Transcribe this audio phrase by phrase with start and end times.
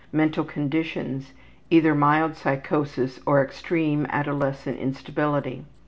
[0.11, 1.31] Mental conditions:
[1.69, 5.63] Either mild psychosis or extreme adolescent instability.